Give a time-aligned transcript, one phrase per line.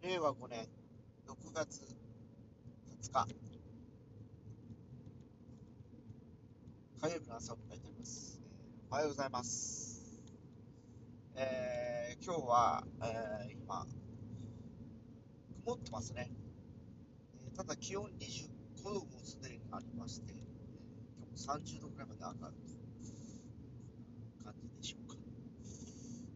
[0.00, 0.68] 令和5年
[1.26, 1.82] 6月
[3.02, 3.34] 20日。
[7.00, 10.22] 火曜日の朝を迎えております、えーおはようございます、
[11.34, 13.84] えー今日は、えー今
[15.64, 16.30] 曇ってますね、
[17.44, 18.48] えーただ気温25
[18.84, 20.38] 度もすでにありまして、えー
[21.18, 25.16] 今日も30度ぐらいまで上がるという感じでしょうか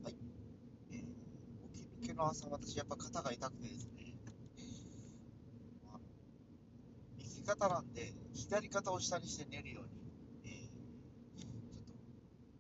[0.05, 0.17] はい、
[0.91, 4.15] えー起き抜けの朝私やっぱ肩が痛くてですね。
[5.93, 5.99] あ
[7.19, 9.91] 右肩なんで左肩を下にして寝るように、
[10.45, 11.51] えーちょっ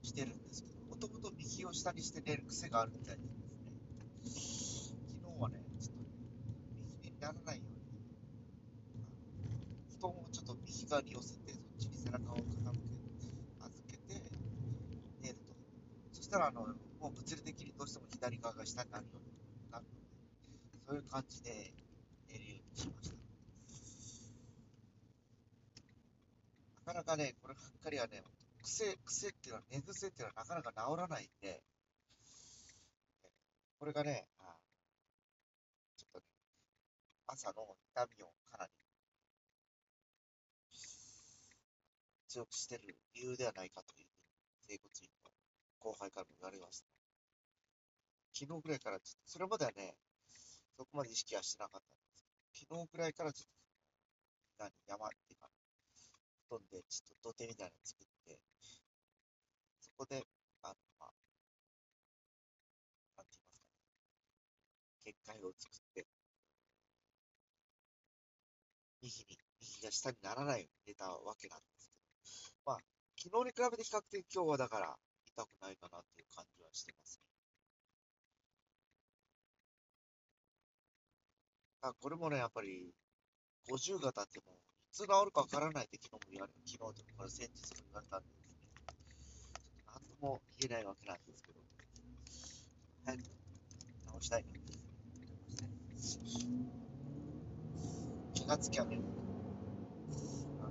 [0.00, 3.22] としてるんですけどもともと右を下にして寝る癖があるみたいで
[4.24, 4.98] ですね。
[5.22, 6.02] 昨日はねちょっと
[7.02, 7.76] 右にならないように
[9.46, 9.50] あ
[9.98, 12.48] 布団をちょっと右側に寄せてそっちに背中を傾け
[13.60, 14.20] 預けて
[15.22, 15.54] 寝ると。
[16.12, 16.66] そしたらあの
[17.00, 19.31] もう物理的にどうしても左側が下になるように
[20.86, 21.72] そういう感じで
[22.28, 23.16] 寝るようにしました。
[26.86, 28.22] なかなかねこればっかりはね
[28.62, 31.62] 癖癖っていうのは寝癖っていうのはなかなか治らないんで
[33.78, 34.56] これがねあ
[35.96, 36.24] ちょっとね
[37.26, 38.70] 朝の痛みをかなり
[42.28, 45.30] 強くしてる理由ではないかというふうに整骨院の
[45.80, 46.86] 後輩からも言われました。
[48.34, 49.94] 昨日ぐらいからそれまではね
[50.76, 52.24] そこまで意識はしてなかったんです
[52.58, 53.62] けど昨日ぐらいからちょっと
[54.58, 55.48] 何山っていうか
[56.48, 58.38] 布団でちょっと土手みたいなの作って
[59.80, 60.24] そこで
[60.62, 61.12] あのまあ
[63.16, 63.82] なんて言いますかね
[65.04, 66.06] 結界を作って
[69.02, 71.96] 右に右が下にならないように寝たわけなんですけ
[72.64, 72.78] どまあ
[73.18, 74.96] 昨日に比べて比較的今日はだから
[75.26, 77.32] 痛くないかなっていう感じはしてますね
[81.82, 82.94] あこれもね、やっぱり、
[83.68, 91.58] 50が経っても、いつ治るかわからないって昨日も言われ、昨日とかこれ先日も言われたんでですね、ちょっとも言えないわけなんですけど、
[93.04, 93.28] 早く治
[94.20, 96.62] したいなって思ってますね。
[98.34, 99.00] 気がつきゃね、
[100.60, 100.70] あ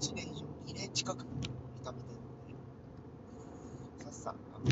[0.00, 1.24] 1年以上、2年近く
[1.80, 2.22] 痛めてるん
[4.02, 4.64] で、さっさ、あの、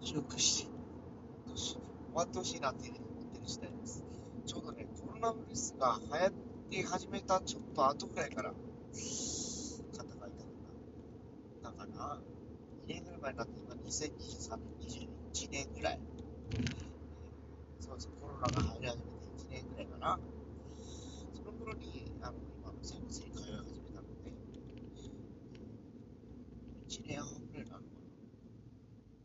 [0.00, 0.63] 修復して、
[2.14, 4.04] 終わってほしいなって思ってる時代です。
[4.46, 6.32] ちょうどね、コロナウイルスが流行っ
[6.70, 8.54] て始めたちょっと後ぐらいから、
[9.90, 10.48] 肩が痛く
[11.64, 12.20] なったかな。
[12.86, 16.00] 2年ぐらい前になって、今2023年、21年ぐらい。
[17.80, 20.20] そうです、コロナが入り始めて1年ぐらいかな。
[21.34, 24.30] その頃に、あの、今の先生に通い始めたので、
[26.86, 28.04] 1年半ぐらいになるのかな。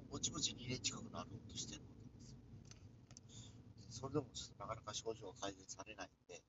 [0.10, 1.99] ぼちぼち2年近くなろうとしてるわけですよ。
[4.00, 6.42] それでもちょっとなかなか症状が改善されないんで、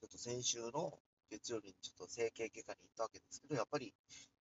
[0.00, 0.98] ちょっと先週の
[1.28, 3.92] 月曜日にちょっと整形外科に行ったわけですけど、やっぱり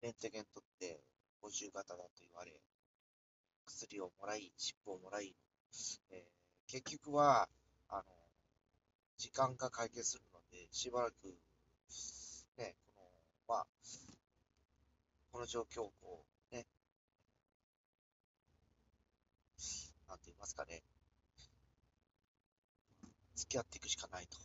[0.03, 1.01] レントゲン取って
[1.41, 2.53] 50型だと言われ、
[3.65, 5.35] 薬をもらい、湿布をもらい、
[6.11, 7.47] えー結局は、
[7.89, 8.03] あの、
[9.17, 11.37] 時間が解決するので、しばらく、
[12.57, 13.01] ね、こ
[13.47, 13.67] の、まあ、
[15.31, 16.25] この状況をこ
[20.61, 20.93] う、ね、なんて言います
[22.93, 24.37] かね、付き合っていくしかないと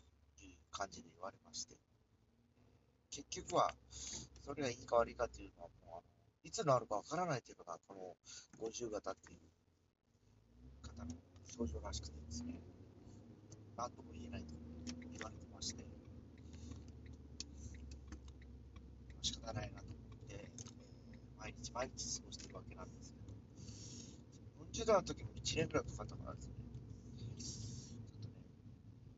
[0.42, 1.76] いう感じで言われまして、
[3.10, 3.74] 結局は、
[4.44, 6.02] それがいいか悪いかというのはもう、あの
[6.44, 8.16] いつなるかわからないというのが、こ
[8.60, 9.38] の50型っていう
[10.86, 11.10] 方の
[11.44, 12.54] 症状らしくてですね、
[13.76, 14.54] なんとも言えないと
[15.12, 15.84] 言われてまして、
[19.22, 20.50] 仕方ないなと思って、
[21.38, 23.28] 毎日毎日過ごしてるわけなんですけど、
[24.72, 26.54] 40代の時も1年ぐらいかかったからですね、
[27.16, 28.32] ちょっとね、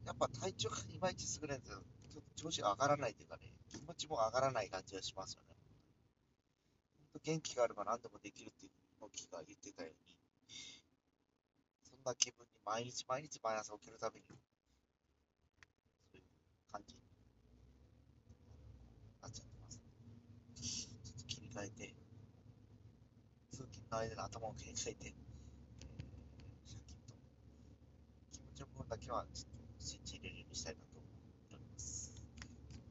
[0.07, 5.57] やっぱ体調がいまいち優れないと、ちょっと調子が上がらないというかね、気持ちも上がらない感じがしますよね。
[7.13, 8.91] 本当元気があれば何でもできるっていうふうに、
[9.33, 10.17] が言ってたように、
[11.83, 14.35] そんな気分に毎日毎日毎朝起きるために、そ
[16.15, 16.23] ういう
[16.71, 17.01] 感じに
[19.23, 19.81] なっちゃってます。
[20.59, 21.95] ちょっと切り替えて、
[23.51, 27.15] 通勤の間で頭を切り替えて、えー、シャキッと
[28.33, 32.13] 気持ちの部分だけはちょっとスイッチ入れるようにしたいなと思っております。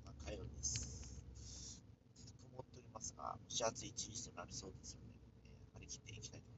[0.05, 1.91] まあ火曜日です。
[2.15, 5.11] ちょっと曇っておりますが、蒸し暑い一日となりそうですので、
[5.43, 6.48] えー張り切っていきたいと思います。